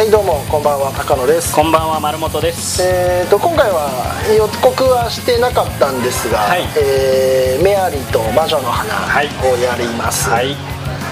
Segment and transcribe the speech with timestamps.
[0.00, 1.54] はいどうもこんばんは高野です。
[1.54, 2.80] こんばんは丸本です。
[2.80, 3.92] えー、と今回は
[4.32, 6.62] 予告はしてなかったんですが、はい。
[6.72, 9.28] えーメアリーと魔女の花はい。
[9.44, 10.56] をやります、はい。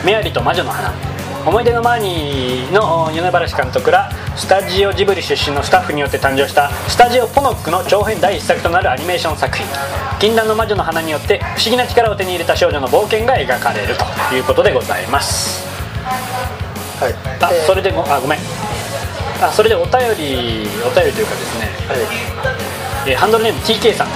[0.06, 0.88] メアリと魔女の花。
[1.45, 9.66] 思い出のマーニーの米原監督らスタジオジブリ出身のスタッフによって誕生したスタジオポノックの長編第一作となるアニメーション作品
[10.18, 13.95] 「禁断の魔女の花」によって不思議な力を手に入れた少女の冒険が描かれる
[14.30, 15.68] ということでございます。
[16.98, 17.12] はい。
[17.43, 18.57] あ、えーそれでごあごめん
[19.40, 23.10] あそれでお便りお便りというかですね、はい。
[23.10, 24.08] えーハンドルネーム TK さん。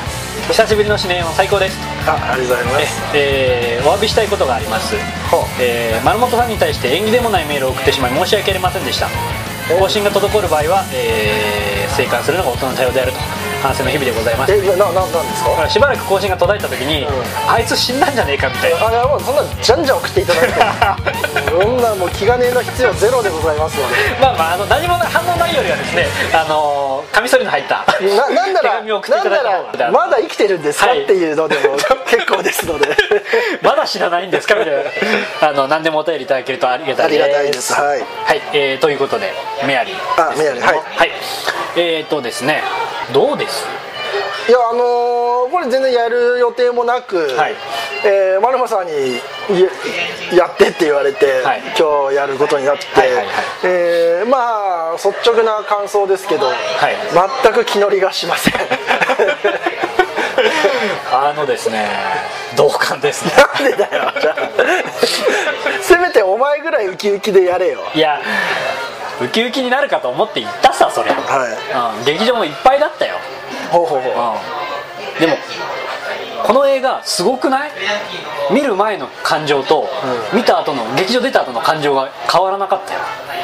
[0.51, 1.79] 久しぶりの指名も最高です。
[2.05, 3.01] あありがとうございます。
[3.15, 4.97] えーお詫びしたいことがあります、
[5.31, 5.41] ほう。
[5.61, 9.09] えー丸本さんに対して縁起でもないメールを送ってしまい申し訳ありませんでした。
[9.79, 13.19] 更新が滞る場合は、えー、生還するのが大人の対応であると
[13.63, 15.69] 反省の日々でございますえなななんですか？
[15.71, 17.09] しばらく更新が途絶えた時に、ん。
[17.49, 18.87] あいつ死んだんじゃねえかみたいな。
[18.89, 20.55] あいやもうそんなじゃんじゃん送っていただいて。
[21.63, 23.95] そんなもう気兼ねの必要ゼロでございますので。
[24.21, 29.41] まあまああの何も反応ないよりはですねあのーカミソリの入ったななんな手ら紙を送っていただい
[29.79, 31.77] たまだ生きてるんですか、はいっていうのでも
[32.09, 32.89] 結構ですので。
[33.63, 34.81] まだ知らないんですかみたいな。
[35.49, 37.23] あの何でもお便りいただけるとありがたいです。
[37.25, 37.73] ありがたいです。
[37.75, 38.01] はい。
[38.25, 39.33] はい、えーということで
[39.65, 40.65] メアリーあメアリー。
[40.65, 40.77] はい。
[40.97, 41.11] はい
[41.77, 42.63] えーとですね
[43.13, 43.67] どうです？
[44.49, 47.55] いやあのーこれ全然やる予定もなく、はい。
[48.05, 48.93] えー、丸山さんに
[50.33, 51.63] ややってって言われて、はい。
[51.79, 53.27] 今日やることになって、はいはいはい。
[53.65, 56.51] えーまあ率直な感想ですけど、
[57.43, 58.55] 全く気乗りがしません。
[61.13, 61.87] あのですね
[62.57, 63.33] 同感ですね。
[63.37, 64.37] なんでだよじゃあ。
[65.83, 67.81] せめてお前ぐらいウキウキでやれよ。
[67.95, 68.21] いや
[69.23, 73.17] ウキウキになるかと思って行ったさそれ、はうん、劇場もいっぱいだったよ、
[73.71, 74.13] ほうほうほう。
[74.13, 75.37] うん、でも
[76.45, 77.71] この映画すごくない？
[78.51, 79.89] 見る前の感情と、
[80.35, 83.01] 見た後の劇場出た後の感情が変わらなかったよ。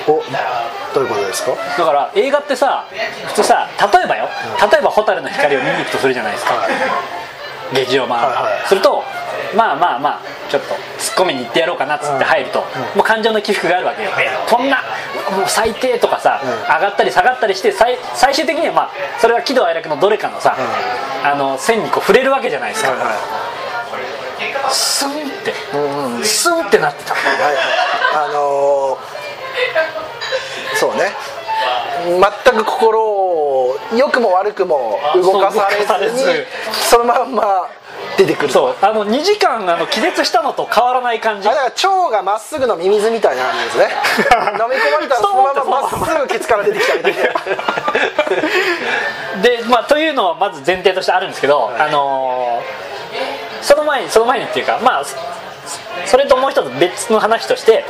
[0.08, 0.20] お
[0.94, 1.52] どういうことですか？
[1.78, 2.86] だから映画ってさ
[3.26, 4.28] 普通さ例えばよ。
[4.72, 6.54] 例えば「蛍の光」を見に行くとするじゃないですか、
[7.72, 8.20] 劇場版、
[8.66, 9.04] すると
[9.54, 10.20] まあまあまあ
[10.50, 12.60] ちょっとツッコミに行ってやろうかなっつって入ると、
[12.94, 14.10] もう感情の起伏があるわけよ、
[14.48, 14.82] こんな
[15.30, 18.90] もう最低とかさ、上がったり下がったりして最最終的にはまあ
[19.20, 20.56] それは喜怒哀楽のどれかのさ、
[21.24, 22.94] あの線にこう触れるわけじゃないですか、
[24.70, 25.14] スンっ
[25.44, 26.24] て、うんうん。
[26.24, 27.14] スンってなってた。
[27.14, 27.54] はいはい。
[28.14, 29.18] あのー
[30.78, 31.10] そうね
[32.08, 37.68] 全く心を良くも悪くも動かされずにずそのまんま
[38.16, 38.52] 出てくる。
[38.52, 38.74] そう。
[38.80, 41.48] あの2時間あの気絶したのと変わらない感じ。
[41.48, 43.88] あだから腸がまっすぐのミミズみたいな感じですね。
[44.60, 47.22] 飲み込まれたらそのまままっすぐケツから出てきたみたいな
[49.42, 52.88] で、まあ、というのはまず前提としてあるんですけど、あのー
[53.62, 55.04] その前にその前にっていうかまあ
[56.06, 57.84] そそれともう一つ別の話として、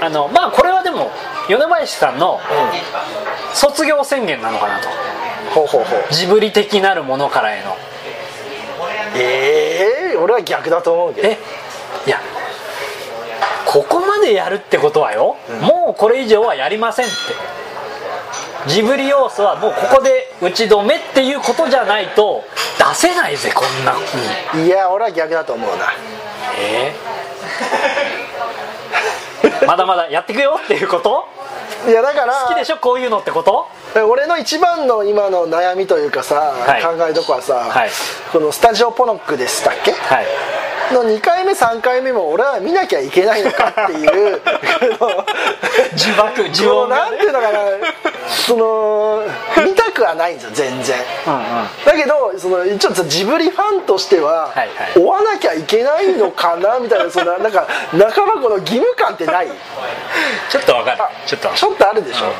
[0.00, 1.10] あのまあこれはでも
[1.46, 2.40] 米林さんの
[3.52, 4.88] 卒業宣言なのかなと。
[5.54, 6.14] ほうほうほう。
[6.14, 7.76] ジブリ的なるものからへの。
[9.14, 11.28] ええ俺は逆だと思うけど。
[11.28, 11.38] え
[12.06, 12.18] いや
[13.66, 17.14] ここまでやるってことはよ、もうこれ以上はやりませんって。
[18.70, 22.42] ジブリ要素はもうここで打ち止めっていうことじゃないと
[22.78, 25.92] 出せないぜこんな風にいや俺は逆だと思うな。
[26.58, 27.15] えー
[29.66, 31.28] まだまだやっていくよっていうこと？
[31.88, 32.78] いやだから好きでしょ？
[32.78, 33.66] こういうのってこと？
[34.08, 36.82] 俺の一番の今の悩みというかさ、はい。
[36.82, 37.90] 考えどこはさ、はい。
[38.32, 39.92] このスタジオポノックでしたっけ？
[39.92, 40.26] はい
[40.94, 44.46] の2回目3回目も俺は見なきゃいけないのかっていう呪
[46.16, 47.10] 縛呪この音がね。
[47.10, 47.58] なんていうのかな。
[48.28, 49.22] その
[49.64, 50.98] 見たくはないんですよ全然。
[51.26, 51.40] うんうん。
[51.84, 54.98] だけどその一応さジブリファンとしては、はいはい。
[54.98, 59.48] 追わなきゃいけないのかなみたいなそんななんか半ばこの義務感ってない？
[60.50, 60.98] ちょっとわかる。
[61.26, 61.48] ちょっと。
[61.54, 62.32] ちょっとあるでしょ、わ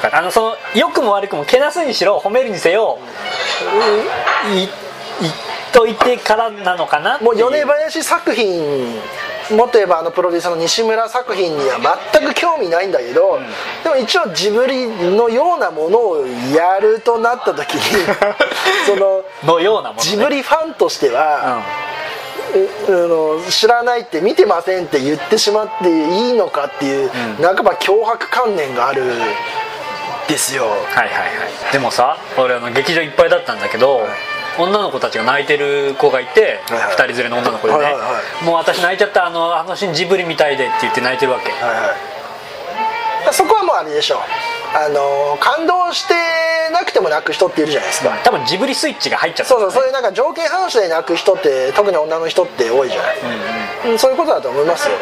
[0.00, 0.16] かる。
[0.16, 2.98] あのその良くも悪くもけなすにしろ褒めるにせよ
[4.54, 4.68] いい
[5.20, 5.32] 言っ
[5.72, 7.18] といてからなのかな？
[7.20, 9.00] もう米林作品
[9.50, 13.38] もっと言えばあのプロデューサーの西村作品には全く興味ないんだけど、
[13.84, 17.80] でも一応ジブリのようなものをやるとなった時に
[18.86, 21.62] そののようなもの、ね、ジブリファンとしては、
[22.88, 27.10] うあの知らないって見てませんって言ってしまっていいのかっていう、
[27.40, 29.04] 半ば脅迫観念がある
[30.28, 31.24] ですよはいはいは
[31.70, 33.60] いでもさ俺あの劇場いっぱいだったん。
[33.60, 34.06] だけど、
[34.58, 36.92] 女の子たちが泣いてる子がいて、はいはい。
[36.92, 43.34] 2人連れの女の子でね、はいはいはもう私泣いちゃったあのあのシーンジブリみたいでって言って泣いてるわけ、はいはい。
[43.34, 44.18] そこはもうあれでしょう。
[44.74, 46.14] あの感動して
[46.70, 49.54] なくても泣く人っているじゃないですか、多分ジブリスイッチが入っちゃった。
[49.54, 53.16] そうそうそういうなんか条件反射で泣く人って特に女の人って多いじゃない、
[53.90, 54.96] うんそういうことだと思いますよ。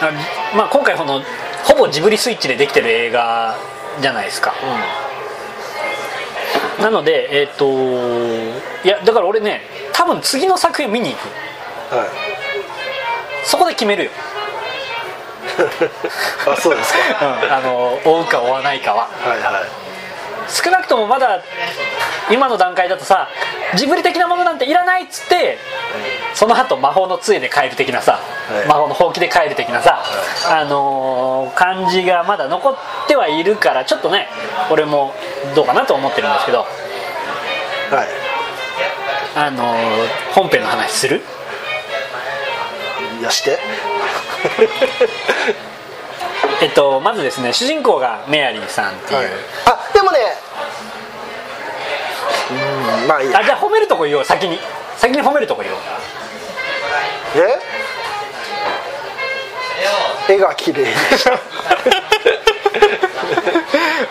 [0.00, 1.22] あまあ、今回この
[1.62, 3.56] ほぼ構ジブリスイッチでできてる映画
[4.00, 4.54] じゃないですか、
[6.80, 7.66] なのでえっ、と
[8.84, 9.62] いやだから俺ね
[9.92, 11.28] 多分次の作品見に行く。
[11.94, 12.08] はい。
[13.44, 14.10] そこで決めるよ、
[16.50, 16.98] あそうですか。
[17.50, 19.08] あの追うか追わないかは。
[19.22, 19.83] はいはい
[20.48, 21.42] 少なくともまだ
[22.30, 23.28] 今の段階だとさ
[23.76, 25.58] ジブリ的なものなんていらないっつって
[26.34, 28.68] その後魔法の杖で帰る的なさ、はい。
[28.68, 30.02] 魔法のほうきで帰る的なさ、
[30.48, 32.76] あのー感じがまだ残っ
[33.06, 34.28] てはいるからちょっとね
[34.70, 35.14] 俺も
[35.54, 36.58] どうかなと思ってるんですけど。
[36.58, 36.66] は
[38.04, 38.08] い。
[39.36, 41.22] あのー本編の話する？
[43.20, 43.58] いやして
[46.64, 49.26] えっとまずですね主人公がメアリーさんっていう、はい。
[49.66, 50.18] あでもね
[52.50, 52.54] う
[53.04, 53.40] んまあいいや。
[53.40, 54.58] あじゃあ褒めるとこ言おう先に。
[54.96, 55.78] 先に褒めるとこ言おう。
[60.28, 60.32] え？
[60.32, 60.84] 絵が綺麗。
[60.84, 61.32] でした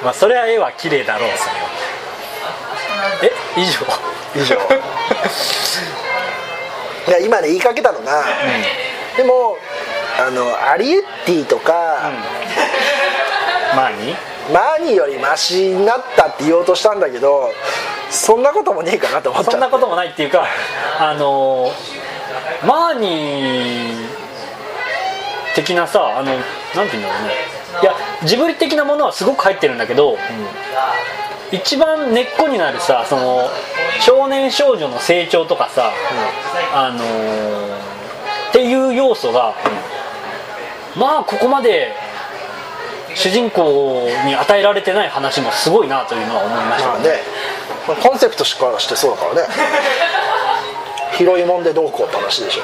[0.04, 1.58] まあそれは絵は綺麗だろうそれは。
[3.24, 3.32] え？
[3.60, 3.84] 以上？
[4.36, 4.56] 以上。
[7.08, 8.24] いや今ね言いかけたのが、
[9.18, 9.58] でも
[10.20, 12.12] あのアリエッティとか、
[13.76, 14.14] まあに
[14.54, 14.92] マーニ？
[14.92, 17.52] ーよりマシになったって言おうとしたんだけど
[18.10, 20.46] そんなこともねえかなと思っちそんなこともないっていうか
[21.00, 21.72] あの
[22.66, 24.06] マーニー
[25.56, 26.32] 的なさあの
[26.76, 27.34] なんていうんだろうね。
[27.82, 30.16] いやジブリ的なものはすごく入ってるんだけど、
[31.52, 33.50] 一番根っこになるさその
[34.00, 35.92] 少年少女の成長とかさ、
[36.74, 37.74] あのー
[38.50, 39.56] っていう要素が、
[40.98, 41.94] まあここまで
[43.16, 47.10] 主人公に与えられてない話もすごいなというのは思いましたまあね、
[47.88, 49.42] まあコンセプトからしてそうだからね。
[51.18, 52.64] 広いもんでどうこうって話でしょ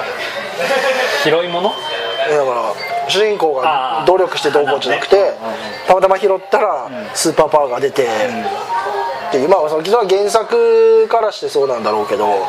[1.24, 1.70] 広いもの？
[1.70, 2.74] だから
[3.08, 5.34] 主人公が努力してどうこうじゃなくて
[5.88, 8.08] たまたま拾ったらスーパーパワーが出て、
[9.30, 12.48] っていうまあそのは原作からしてそうなんだろうけど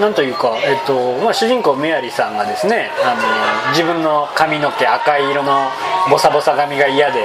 [0.00, 3.14] なんというか、えっとまあ、主人公メアリーさんがですねあ
[3.66, 5.68] の自分の髪の毛赤い色の
[6.10, 7.20] ボサボサ髪が嫌で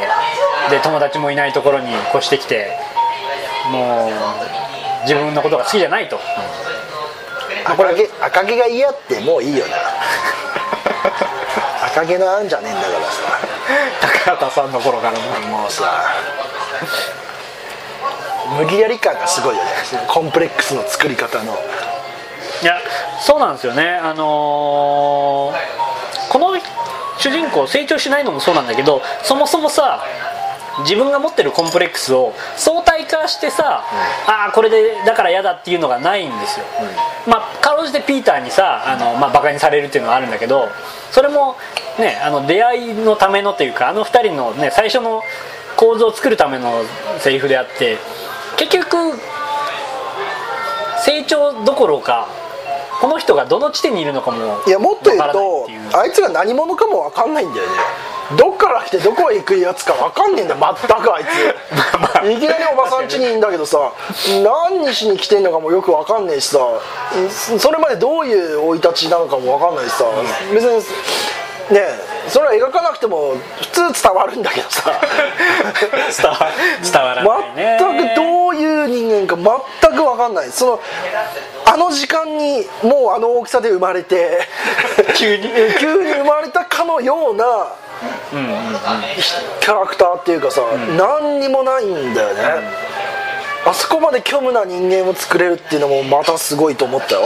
[0.70, 2.78] で友達もいないところに越してきて
[3.72, 4.12] もう
[5.04, 6.20] 自分のことが好きじゃないと、
[7.66, 9.78] 赤毛赤毛が嫌ってもういいよな。
[11.88, 13.00] 赤毛のあんじゃねえんだから
[14.02, 16.14] 高畑さんの頃からもうさ
[18.58, 19.70] 無理やり感がすごいよね。
[20.08, 21.58] コンプレックスの作り方の
[22.62, 22.78] いや
[23.22, 24.00] そうなんですよね。
[24.02, 25.90] あのー
[26.30, 26.56] この
[27.18, 30.04] 主人公成長しないのもそうなんだけどそもそもさ
[30.84, 33.84] 自分が持ってるコンプレックスを相対化してさ、
[34.28, 36.66] ああこれでだから嫌だっていうのがないんですよ、
[37.28, 40.70] まあかろうじてピーターにさあの、まあ、バカにされるっていうのはあるんだけど
[41.12, 41.58] それも
[41.98, 45.22] ねあの出会いのためのというかあの二人のね最初の
[45.76, 46.84] 構図を作るための
[47.20, 47.98] セリフであって
[48.56, 49.20] 結局
[51.04, 52.30] 成長どころか
[53.00, 55.68] この人がどの地点にいるのかもいやもっと言うと
[55.98, 57.72] あいつが何者かも分かんないんだよね。
[58.38, 62.30] どっから来てどこへ行くやつか分かんねえんだよ全くあいつ。
[62.30, 63.92] いきなりおばさん家にいるんだけどさ
[64.44, 66.60] 何にしに来てんのかもよく分かんねえしさ
[67.58, 70.04] それまでどういう生い立ちなのかも分かんないしさ
[70.54, 70.76] 別に
[71.74, 71.82] ね
[72.30, 74.92] それは描かなくても普通伝わるんだけどさ。
[76.22, 77.78] 伝わ伝わらないね。
[77.80, 80.52] 全くどういう人間か全く分かんない。
[80.52, 80.80] その
[81.66, 84.40] あの時間にもうあの大きさで生まれて
[85.16, 85.50] 急に。
[85.80, 87.46] 急に生まれたかのような
[89.62, 90.62] キャラクターっていうかさ、
[90.98, 92.44] 何にもないんだよね、
[93.66, 97.22] あそこまで虚無な人間を作れるっていうのもまたすごいと思ったよ。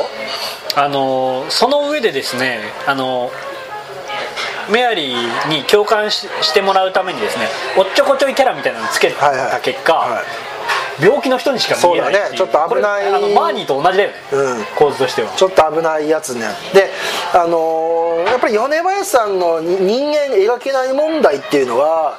[0.76, 3.32] あのその上でですねあの
[4.74, 9.52] メアリーに共感ししてもらうためにですねおっちょこちょいキャラみたいなのつけはいはい。
[9.52, 10.24] た結果、はい。
[11.04, 12.20] 病気の人にしか見えないね。
[12.36, 14.66] ちょっと危ないあのマーニーと同じだよね、うん。
[14.76, 15.32] 構図としては。
[15.36, 16.48] ちょっと危ないやつね。
[16.74, 16.90] で
[17.34, 22.18] あのーやっぱり米林さんのに人間描けない問題っていうのは、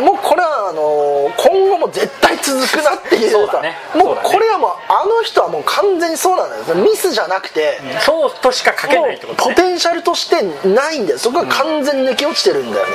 [0.00, 3.30] もうこれはあのー今後も絶対続くなっていう。
[3.30, 3.76] そうだね。
[3.94, 6.74] もそうこれはもうあの人はもう完全にそうなんだよ。
[6.74, 9.52] ミスじゃなくて、そうとしか書けもないってことね。
[9.52, 12.92] うポテンシャルとしてないんだよそこが完全に抜け落ちてるんだよね、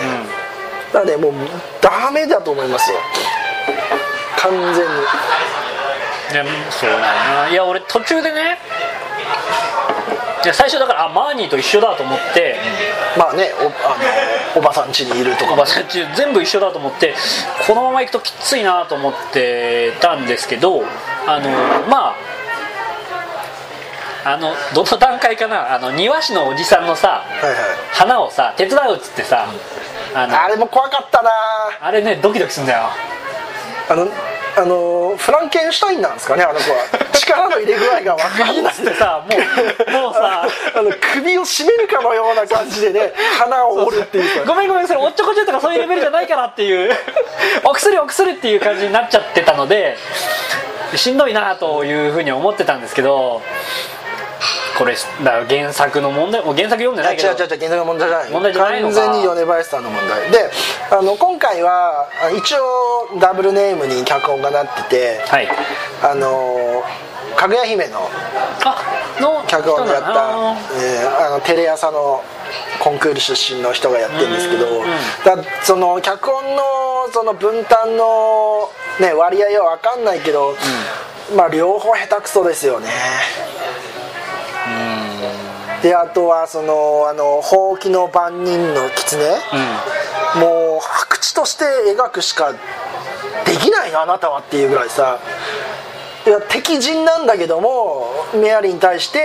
[0.94, 1.34] だからねもう
[1.82, 2.98] ダメだと思いますよ。
[4.38, 4.80] 完全に。
[6.32, 7.00] いやそうだ
[7.46, 7.50] な。
[7.50, 8.60] いや俺途中でね
[10.44, 12.56] いや最初だからあマーニーと一緒だと思って、
[13.18, 13.98] まあねおあ
[14.56, 15.54] のおばさん家にいるとか。
[15.54, 17.14] おばさんち全部一緒だと思って
[17.68, 20.84] このまま行くときついなと思ってたんですけど
[21.28, 21.50] あの
[21.90, 22.16] ま
[24.24, 27.56] ああのどの段階かなあの庭師のおじさんのさはいはい。
[27.92, 29.48] 花をさ手伝うっつってさ
[30.14, 31.30] あのあれも怖かったな。
[31.82, 32.84] あれねドキドキするんだよ。
[33.90, 34.08] あの
[34.60, 37.10] あのフランケンシュタインなんですかねあの子は。
[37.14, 38.74] 力の入れ具合が分かんない。
[38.74, 44.54] ってさもうもうさあの首を絞めるかのような感じでね鼻を折るっていうか。
[44.54, 46.96] ごめんごめんそれおっちょこちょいとかそういうレベルじゃないからっていう。
[47.64, 49.98] お薬お薬っていう感じになっちゃってたので
[50.96, 53.42] しんどいなというふうに思ってたんですけど
[54.80, 54.96] これ
[55.26, 57.30] だ原作の問題原作読んでないけど。
[57.30, 58.32] 違う違う違う現在の問題じゃない。
[58.32, 60.32] 問題じゃない完全に米林さんの問題。
[60.32, 60.50] で
[60.90, 65.50] あの今回はあ一応ダブルネームに脚本がなっててはい。
[66.02, 66.82] あの
[67.36, 68.10] かぐや姫の
[69.48, 72.24] 脚本でやった、人なんだえーあのテレ朝の
[72.82, 76.62] コンクール出身の人がやってるんですけどうんうんだその脚本の
[77.12, 78.70] その分担の、
[79.00, 80.56] ね、割合は分かんないけど、
[81.36, 82.90] まあ両方下手くそですよね
[85.82, 89.24] であとはそのあのほうきの番人の狐、
[90.40, 92.58] もう白地として描くしかで
[93.62, 95.20] きないなあなたはっていうぐらいさ。
[96.28, 99.20] いや敵陣なんだけどもメアリーに対して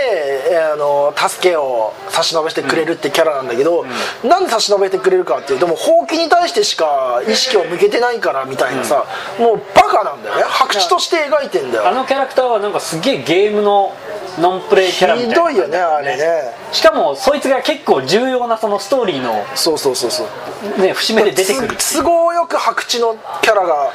[0.49, 3.85] えーあの助けを差し伸べてくれるってキャラなんだけど、
[4.23, 9.07] なんで差し伸べてくれるかっていうともうほうきに対してしか意識を向けてないからみたいなさ、
[9.41, 10.45] もうバカなんだよね。
[10.45, 11.89] 白地として描いてんだよ。
[11.89, 13.93] あのキャラクターはなんかすげえゲームの
[14.39, 15.35] ノンプレイキャラみたいな。
[15.35, 16.55] ひどいよねあれね。
[16.73, 20.81] しかもそいつが結構重要なそのストーリーのそうそうそうそう。
[20.83, 23.93] ね節目で出てくる都合よく白地のキャラが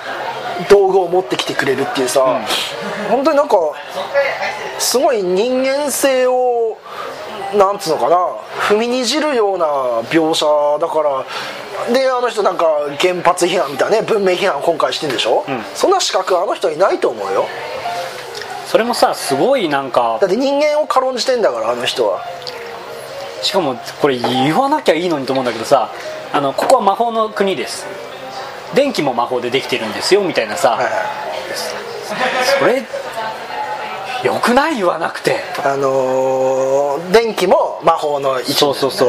[0.70, 2.42] 道具を持ってきてくれるっていうさ、
[3.10, 3.56] 本当になんか
[4.78, 6.78] すごい人間性を
[7.56, 8.16] なんつうのかな
[8.68, 9.66] 踏みにじるような
[10.10, 10.46] 描写
[10.80, 11.26] だか
[11.88, 12.66] らであの人なんか
[13.00, 15.46] 原発批判みたいなね文明批判を今回してんでしょ、ん。
[15.74, 17.48] そんな資格あの人いないと思うよ
[18.70, 22.22] それもさすごいなんかだって人間を軽んじてんだからあの人は。
[23.42, 25.90] しかもこれ言わなきゃいいのにと思うんだけどさ
[26.32, 27.88] あのここは魔法の国です。
[28.76, 30.94] 電気も魔法でできてるんですよみたいなさ、はいはい。
[32.60, 32.86] それ
[34.24, 34.76] よくない？
[34.76, 35.38] 言わなくて。
[35.66, 39.08] あのー電気も魔法の一部そうそうそ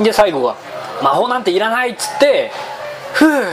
[0.00, 0.02] う。
[0.02, 0.56] で最後は
[1.04, 2.50] 「魔法なんていらない」っつって
[3.14, 3.44] 「ふう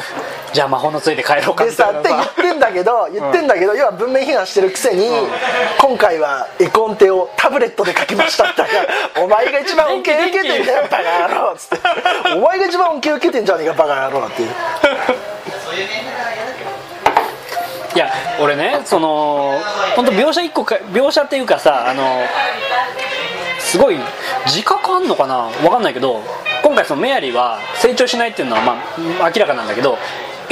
[0.54, 5.10] じゃあ魔法の杖で帰ろうか」でみたいなさって言ってんだけど言ってんだけど、要は文明批判してるくせに、
[5.80, 8.64] 今回は絵コンテをタブレットで書きましたって
[9.20, 11.78] お前が一番恩恵受けてんだよバカ野郎っつって。
[12.36, 14.50] お前が一番恩恵受けてんじゃねえかバカ野郎っていう。
[17.96, 19.62] いや俺ねその
[19.96, 22.24] 本当描写一個か描写っていうかさあの
[23.60, 24.00] すごい
[24.48, 25.50] 自覚あんのかな？
[25.62, 26.24] 分かんないけど
[26.64, 28.74] 今回そのメアリーは成長しないっていうのはま
[29.22, 30.00] あ明らかなんだけど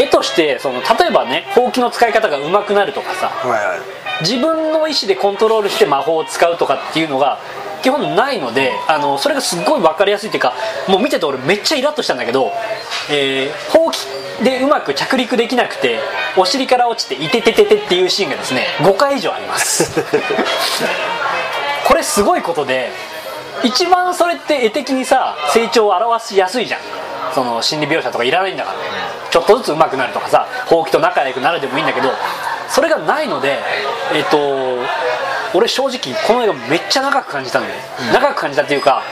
[0.01, 4.01] 絵としてその例えばねほうきの使い方が上手くなるとかさはいはい。
[4.22, 7.39] 自分の意思でコントロールして魔法を使うとかっていうのが
[7.81, 10.53] 基本ないのであのそれがすっごい分かりやすいっていうか
[10.88, 12.51] もう見てて俺めっちゃイラッとしたんだけど、
[13.10, 14.05] えー、ほうき
[14.43, 16.00] でうまく着陸できなくて
[16.38, 20.01] お尻から落ちて「いてててて」っていうシーンがですね5回以上あります。
[21.88, 22.91] これすごいことで
[23.63, 26.79] 一番それって絵的にさ成長を表しやすいじゃん
[27.34, 28.78] その心理描写とかいらないんだから
[29.30, 32.10] ちょっとずつ上手くなるとかさほうきと仲良くなるでもいいんだけど
[32.70, 33.60] それがないので
[34.14, 34.38] えっと
[35.54, 37.76] 俺正直この映画めっちゃ長く感じたんだよ、
[38.14, 39.04] 長く感じたっていうか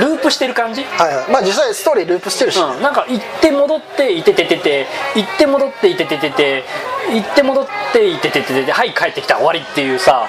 [0.00, 0.82] ループしてる感じ？
[0.82, 1.30] はいはい。
[1.30, 6.64] まあ実際ストーリーループしてるし、うん、なんか行って戻っていてててて行って戻っていてててて
[7.12, 10.28] 行って戻っていててててはい帰ってきた終わりっていうさ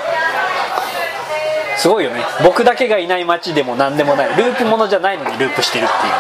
[1.78, 2.22] すごいよね。
[2.44, 4.30] 僕だけがいない街でも何でもない。
[4.38, 6.14] ループものじゃないのにループしてるっていう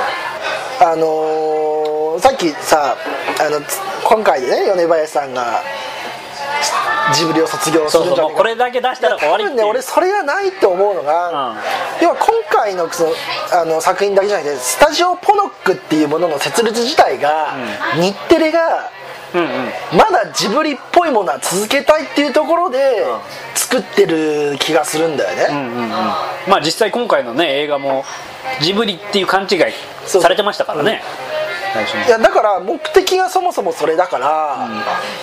[0.81, 2.98] あのーさっきさ
[3.39, 5.62] あのつ今回でね米林さんが
[7.13, 11.55] ジブリを卒業するんじゃこれだけ出したら終わり多分ね俺それがないって思うのが、
[12.01, 13.09] 要は今回のその
[13.53, 17.55] あの作品だけじゃなくてスタジオポノックっていうものの設立自体が、
[17.95, 18.91] 日テレが
[19.33, 19.48] うんうん
[19.98, 23.03] まだジブリっぽいものは続けたいっていうところで
[23.55, 25.89] 作ってる気がするんだよね、うんうんうん。
[25.89, 28.03] まあ実際今回のね映画も
[28.62, 29.59] ジブリっていう勘違い
[30.05, 31.01] されてましたからね。
[32.07, 34.67] いやだから目的がそもそもそれだから、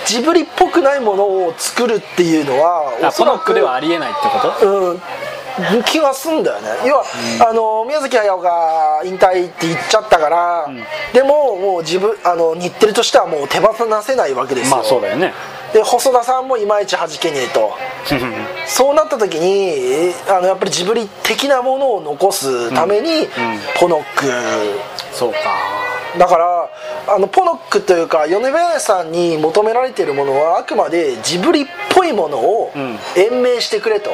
[0.07, 4.93] ジブリっぽくないものを作るっていうのはあおそらくではありえないってこと？
[4.93, 5.01] うん
[5.85, 6.69] 気がすんだよね。
[6.87, 7.05] 要は、
[7.49, 10.69] あの宮崎駿が引退って言っちゃったから、
[11.13, 14.77] でももう自分あの日テレとしてはもう手放せないわけですよ。
[14.77, 15.33] まあそうだよね。
[15.73, 17.73] で細田さんもいまいち弾けねえと。
[18.67, 23.29] そうなった時にあのやっぱりジブリ的なものを残すために、
[23.79, 24.27] ポノック。
[25.13, 25.39] そうか。
[26.19, 26.71] だから
[27.15, 32.99] あのポノックというか米林さんに求められているものはあくまでジブリっぽいものをん。
[33.17, 34.11] 延命してくれと、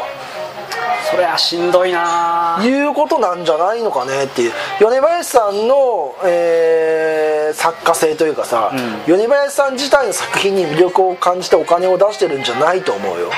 [1.13, 4.53] それはしんどいないうことなんじゃないのかねっていう。
[4.81, 9.15] 米林さんの、えー作家性というかさ、うん。
[9.19, 13.31] 米林さん自体の作品に魅力を感じてお金を出してるんじゃないと思うよ。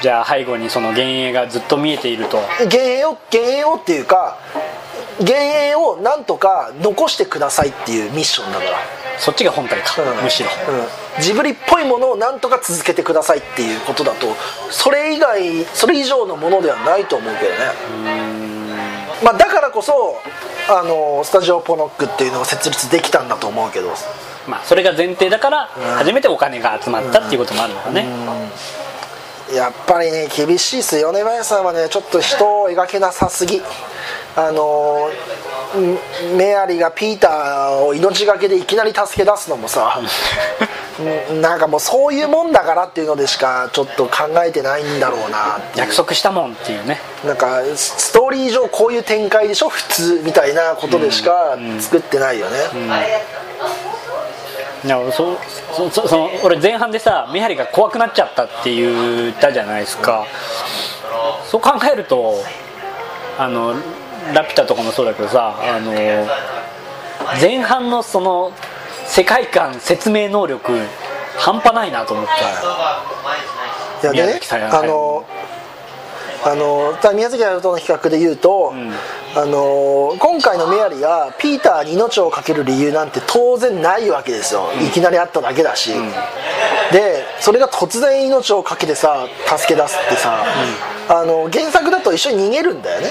[0.00, 2.38] じゃあ背後にその幻影がずっと見えていると。
[2.38, 4.38] 幻影を幻影をっていうか
[5.20, 8.78] 幻影をなんとか残してくださいっていうミッションだから
[9.18, 10.24] そっちが本体か、うん。
[10.24, 10.50] むしろ。
[11.16, 14.26] うん、ジブリっぽいものをなんとか続けてくださいっていうことだと
[14.70, 17.56] それ以外それ以上のものではないと思うけどね。
[19.22, 20.20] まあ、だからこそ
[20.68, 23.94] あのスタジオポノックっていうのを設立できたんだと思うけど。
[24.48, 25.66] まあそれが前提だから
[25.98, 28.08] 初めてお金が集まったっていうこともあるのかね、
[29.54, 31.88] やっぱりね厳しいっすよ米林さんはね。
[31.88, 33.62] ちょっと人を描けなさすぎ
[34.34, 35.10] あの
[35.78, 40.00] んメアリーがピーターを命がけでいきなり助け出すのもさ
[41.30, 41.40] うん。
[41.40, 46.98] なんかもうそういうもんだからっていうのでしかちょっと考えてないんだろうな約束したもんっていうね。
[47.24, 49.68] なんかスストーリー上こういう展開でしょ？
[49.68, 52.56] 普通みたいなことでしか作ってないよね、
[54.84, 55.36] いや俺そ
[55.72, 60.26] そそその俺前半でさメハリが怖くなっちゃったって言ったじゃないですか。
[61.46, 62.34] そう考えると
[63.38, 63.74] あの
[64.34, 65.92] ラピュタとかもそうだけどさあの
[67.40, 68.52] 前半のその
[69.06, 70.72] 世界観説明能力
[71.36, 72.32] 半端ないなと思って
[74.10, 75.24] 宮いやでねあの
[76.44, 78.92] あの宮崎駿との比較で言うと、ん。
[79.34, 85.92] あの今回のメアリがピーターに命を懸ける理由なんて当然ないわけですよ、いきなり会っただけだし、
[86.92, 90.44] でそれが突然命を懸けてさ助け出すってさ、
[91.08, 93.10] あの原作だと一緒に逃げるんだよね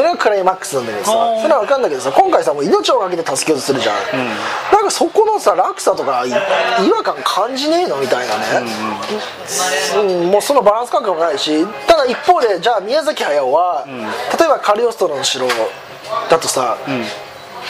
[0.00, 3.96] それがクライマックスなんだけどさそれは分かんないけどさ今回さもう命を懸けて助けようとするじゃん、
[4.72, 6.32] なんかそこのさ落差とかい違
[6.90, 8.72] 和感感じねえのみたいなね、
[9.98, 10.30] うん。
[10.30, 15.46] もうそのバランス感覚もないしただ一方でじゃあ宮崎駿は、例えばカリオストロの城
[16.30, 16.78] だとさ、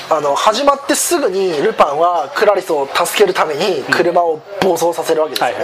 [0.08, 5.54] あの始まってすぐにルパンはクラリスを助けるために車を暴走させるわけですよね、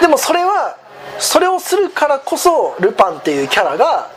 [0.00, 0.78] でもそれは
[1.18, 4.14] それをするからこそルパンっていうキャラが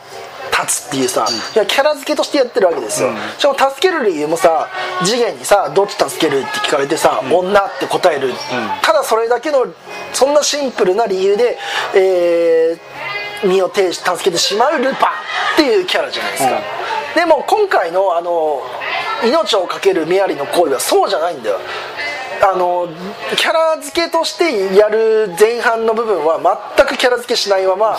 [0.62, 4.68] 立つっていうさ、いやキャラ付けとしてやってるわけですよ、しかも助ける理由もさ
[5.04, 8.32] 次元にさどっち助けるって聞かれてさ、女って答える、
[8.82, 9.66] ただそれだけの
[10.12, 11.58] そんなシンプルな理由で、
[11.94, 16.60] えー身を挺し助けてしまうルパンっていうキャラじゃないですか、
[17.14, 18.60] でも今回のあの
[19.24, 21.58] 命を懸けるメアリの行為はそうじゃないんだよ
[22.42, 22.88] あの
[23.36, 26.40] キャラ付けとしてやる前半の部分は
[26.76, 27.98] 全くキャラ付けしないまま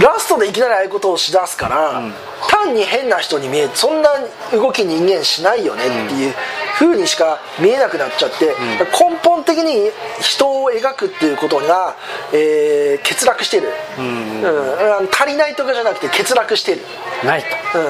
[0.00, 2.02] ラストでいきなりああいうことをしだすから、
[2.48, 4.10] 単に変な人に見えそんな
[4.52, 6.34] 動き人間しないよねっていう
[6.78, 8.54] 風にしか見えなくなっちゃって、
[8.92, 11.96] 根本的に人を描くっていうことが、
[12.32, 13.68] えー欠落してる、
[13.98, 14.46] うん。
[14.46, 16.80] あの足りないとかじゃなくて欠落してる、
[17.24, 17.46] ないと。
[17.78, 17.82] う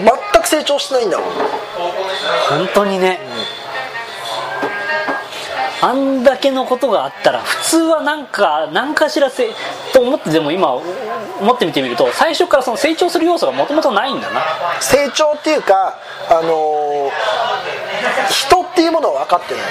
[0.00, 0.21] ん、だって
[0.52, 1.28] 成長してないんだもん。
[2.50, 3.20] 本当にね、
[5.80, 9.48] あんだけのことがあったら普通はなんか何かしらせ
[9.94, 14.42] と思ってでも今思ってみてみると最初からその成長する要素がもともとないんだな。
[14.80, 17.10] 成長っていうか、あのー
[18.28, 19.62] 人っていうものは分かってない、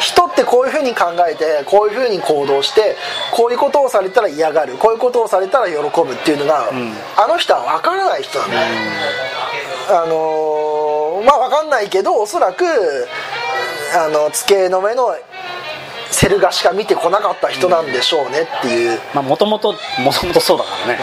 [0.00, 2.96] 人ってこういうふうに考えてこういうふうに行動して
[3.30, 6.70] こういうことをされたら嫌がるこういうことをされたら喜ぶっていうのが、
[7.16, 8.62] あの人は分からない人なんだよ、
[9.88, 12.64] あのーまあ分かんないけどおそらく
[13.94, 15.14] あの机の上の
[16.10, 20.98] セル画しか見てこなかった人なんでしょうねっていう、まあもともともともとそうだからね。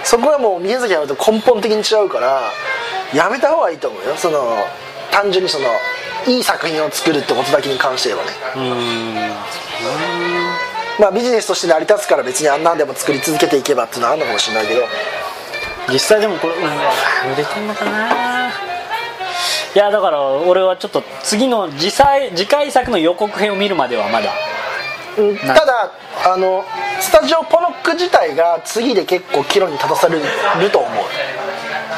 [0.00, 0.04] うん。
[0.04, 2.42] そこはもう宮崎駿と根本的に違うから
[3.14, 4.16] やめた方がいいと思うよ。
[4.16, 4.56] その
[5.10, 5.66] 単純にその
[6.26, 8.32] いい作品を作るってことだけに関して言えばね。
[8.54, 8.76] うーん。
[11.00, 14.82] まあビジネスとして成り立つから別にあんなんでも作り続けていけばっていうのはあるのかもしれないけど
[15.92, 18.50] 実際でもこれ、うん、売れてんのかな。
[19.74, 24.30] いやだから俺はちょっと次の次回次回作の予告編を見るまではまだ。
[25.18, 25.92] うんただ
[26.24, 26.64] あの
[27.00, 30.90] スタジオポノック自体が次で結構岐路に立たされると思う。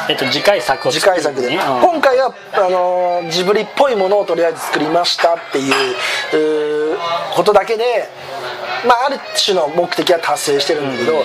[0.08, 1.56] えっと次回作を次回作で、ね。
[1.56, 1.62] うん。
[1.80, 6.98] 今回はあのジブリっぽいものをとりあえず作りましたっていう
[7.34, 8.08] ことだけで、
[8.86, 11.22] まあ、ある種の目的は達成してるんだけど、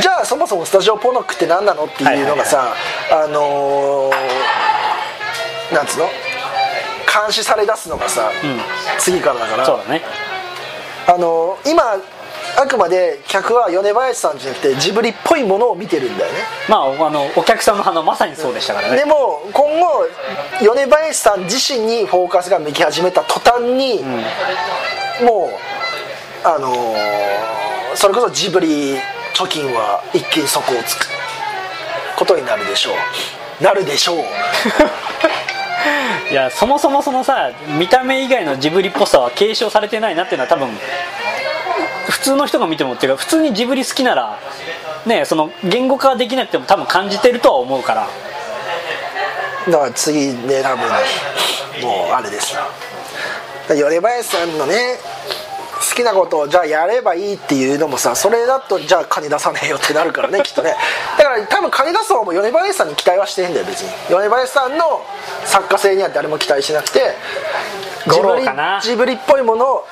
[0.00, 2.74] じゃあそもそもスタジオポノックって何なのっていうのがさ、
[3.10, 6.08] あのーなんつうの？
[7.06, 8.30] 監視され出すのがさ、
[8.98, 10.02] 次からだからそうだね。
[11.06, 11.82] あの今
[12.56, 16.38] あくまで客は米林さんじゃなくてジブリっぽいものを見てるんだよね。
[16.68, 18.96] まああのお客さんの反応まさにそうでしたからね。
[18.96, 20.08] でも今後
[20.60, 24.02] 米林さん自身にフォーカスが向き始めた途端に、
[25.24, 25.56] もう
[26.44, 27.24] あのー
[27.96, 28.96] それこそジブリ
[29.34, 31.06] 貯金は一気に底をつく
[32.16, 32.90] ことになるでしょ
[33.60, 33.62] う。
[33.62, 34.18] なるでしょう。
[36.30, 40.76] いやそもそもそのさ見た目以外のジブリっぽさは継承されてないなっていうのは多分
[42.08, 44.38] 普通の人が見てもっていうか普通にジブリ好きなら
[45.06, 48.08] ねその言語化できなくても多分感じてるとは思うから。
[49.68, 50.88] だから次ね多分
[51.80, 52.62] もうあれですよ。
[53.68, 54.98] 米林さんのね
[55.94, 60.74] 好きなことをじゃあやればいいっていうのもさそれだとじゃあ金出さねえよってなるからね きっとね。
[61.16, 63.90] だから多分金出す方も米林さんに期待はしてへんだよ別に。
[64.08, 65.02] 米林さんの
[65.44, 67.14] 作家性には誰も期待しなくて
[68.08, 68.48] ジ五ブリ
[68.82, 69.86] ジブリっぽいものを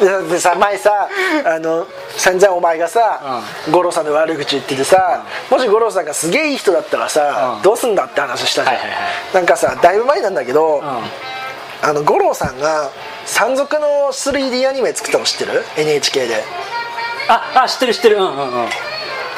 [0.30, 1.08] でさ前さ
[1.44, 7.62] あの散々お前がさ、五郎さんの悪口言っててさ、もし五郎さんがすげえいい人だったらさ、うん。
[7.62, 9.00] どうすんだって話したじゃん、はいはいはい。
[9.34, 11.39] なんかさだいぶ前なんだけど、うん
[11.82, 12.90] あの五郎さんが
[13.24, 16.44] 山賊の 3D アニメ作ったの知ってる？NHK で。
[17.28, 18.16] ああ知ってる知ってる。
[18.16, 18.68] うんうんうん。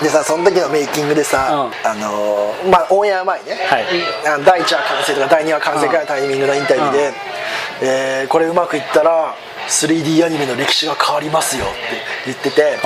[0.03, 3.85] でさその時のメイキングでさ、うあのーまあオンエア前ね、はい。
[4.27, 7.15] あの第1話完成とか第2話完成ぐらタイミングのインタビューで、うん。
[7.83, 9.37] えーこれうまくいったら
[9.69, 11.75] 3D アニメの歴史が変わりますよって
[12.27, 12.79] 言ってて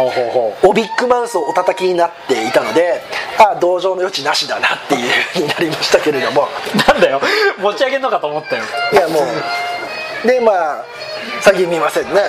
[0.62, 3.02] おビッグマウスをお叩きになっていたので
[3.38, 6.48] ああ同情の余地なしだなっていうふうになりましたけれども。
[6.74, 7.20] う なんだよ。
[7.58, 8.62] 持ち上げんのかと思ったよ。
[8.92, 9.20] いやも
[10.24, 10.26] う。
[10.26, 10.84] でまあ
[11.42, 12.22] 先見ませんね。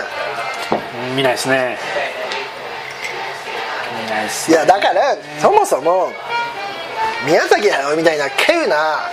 [1.15, 1.77] 見ないですね。
[4.03, 6.11] 見ないっすいやだからそもそも
[7.25, 9.09] 宮崎駿みたいな稀有な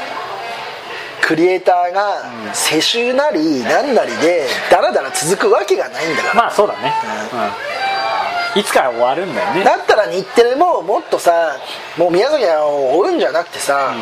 [1.26, 6.92] クリエイターが世襲なりなんなりでダラダラ続くわけがないんだから、まあそうだね、
[8.54, 9.64] うん、いつか終わるんだよね。
[9.64, 11.56] だったら日テレももっとさ
[11.96, 13.94] もう宮崎駿を追うんじゃなくてさ、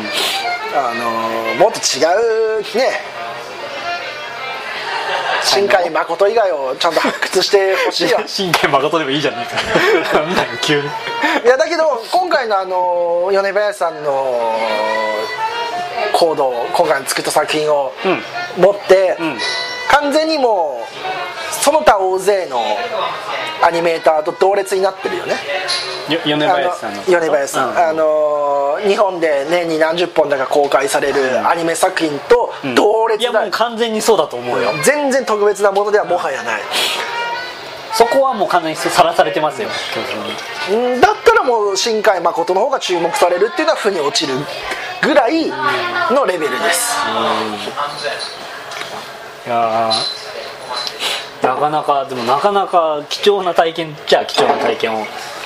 [0.75, 0.93] あ
[1.55, 2.03] のもっと違
[2.59, 2.91] うね
[5.43, 9.45] 新海誠以外をちゃんと発掘してほしいよ真剣誠でもいいじゃな ん
[10.35, 10.87] だよ急に。
[11.45, 14.55] いやだけど今回のあの米林さんの
[16.13, 17.91] 行動今回の作った作品を
[18.57, 19.37] 持って、うん。
[19.89, 22.59] 完全にもうその他大勢の
[23.61, 25.35] アニメーターと同列になってるよね。
[26.09, 27.03] よ米林さんの。
[27.03, 27.77] 米林さん、うん。
[27.77, 34.71] あの日本で年に何十本だか公開されるアニメ作品と同列だ、いやもう完全にそうだと思うよ。
[34.83, 36.61] 全然特別なものではもはやない、
[37.93, 44.33] そこはもう完全にさらされてますよだったらもう新海誠の方が注目されるっていうのは負に落ちる
[45.03, 45.47] ぐらい
[46.11, 46.95] のレベルです。
[49.45, 50.23] いやー
[51.45, 55.05] なかなかでもなかなか貴重な体験じゃあ貴重な体験を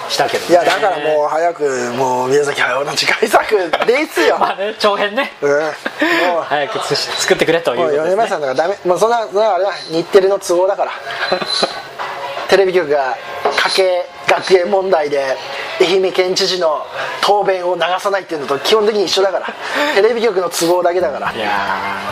[0.09, 5.33] したけど、ね、いやだからもう早くもう宮崎駿の次回作ですよ、 まあね長編ね。
[5.41, 5.49] うん、
[6.33, 6.43] もう。
[6.43, 8.77] 早くつ作ってくれというとです、ね、米林さんだからダメ。
[8.85, 10.91] もうそんなそんなあれだ日テレの都合だから。
[12.47, 13.17] テレビ局が
[13.65, 15.35] 家計学園問題で
[15.79, 16.85] 愛媛県知事の
[17.21, 19.47] 答弁を流さないっていうのと基本的に一緒だから。
[19.95, 21.31] テレビ局の都合だけだから。
[21.31, 21.47] いや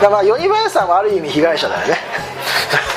[0.00, 1.98] からまあ米林さんはある意味被害者だよね。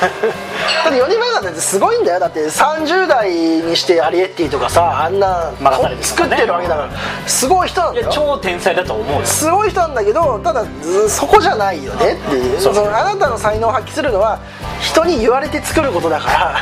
[0.84, 2.20] だって米林さんってすごいんだよ。
[2.20, 5.50] だって30代にしてアリエッティとかさあんな
[6.00, 6.88] 作ってるわけだから。
[7.26, 8.08] すごい人なんだよ。
[8.10, 9.26] 超天才だと思うよ。
[9.26, 12.12] すごい人なんだけどただずそこじゃないよね。
[12.12, 12.60] っていう。
[12.60, 14.38] そのあなたの才能を発揮するのは
[14.80, 16.56] 人に言われて作ることだから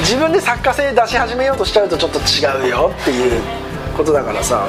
[0.00, 3.40] 自分で作家性出し始めようとしちゃうとちょっと違うよっていう
[3.96, 4.66] ことだからさ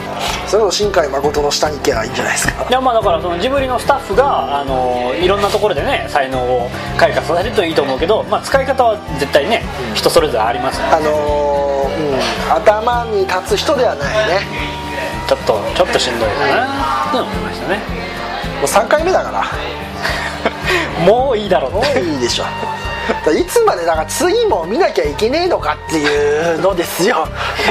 [0.47, 2.67] それこそ新海誠の下に行けばいいんじゃないですか。
[2.67, 9.63] いやまあだからそのジブリのスタッフがあのいろんなところでね才能を開花させるといいと思うけど、まあ、使い方は絶対ね、
[9.93, 10.87] 人それぞれありますよ。
[10.87, 12.53] ねあのーうん。
[12.53, 14.41] 頭に立つ人ではないね。
[15.27, 17.09] ちょっとちょっとしんどいかな。
[17.09, 17.79] って思いましたね
[18.57, 19.45] もう3回目だから。
[21.05, 22.45] もういいだろうもういいでしょ
[23.37, 27.27] いつまでだから次も見なきゃいけねえのかっていうのですよ。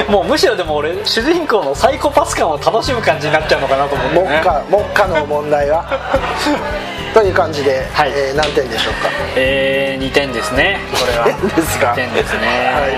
[0.09, 5.85] もうむしろでも俺主人公のサイコパス感を楽しむ感じになっちゃうのかなと思って、目ね、下目下の問題は。
[7.13, 8.11] という感じで、はい。
[8.15, 9.09] えー何点でしょうか？
[9.35, 10.79] えー、2点ですね。
[10.93, 11.25] これは。
[11.25, 12.39] 点ですか？2点ですね。
[12.39, 12.91] はい。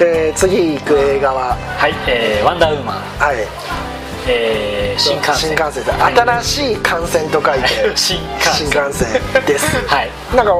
[0.00, 1.56] えー次行く映画は？
[1.78, 3.36] はい、えーワンダーウーマン、はい
[4.26, 5.36] えー新幹線。
[5.36, 5.84] 新幹線。
[5.84, 7.68] で新しい幹線と書いて。
[7.96, 8.54] 新幹線。
[8.54, 9.66] 新幹線です。
[9.86, 10.10] はい。
[10.34, 10.52] なんか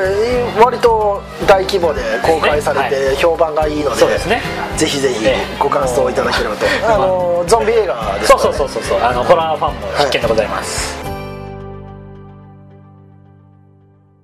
[0.00, 4.40] えー割と大規模で公開されて評判がいいのでそうですね。
[4.76, 5.56] ぜひぜひええ。
[5.58, 6.66] ご感想いただければと。
[6.86, 8.38] あのゾンビ映画ですね。
[8.40, 8.98] そうそうそうそう。
[9.02, 10.96] あのホラーファンも必見でございます、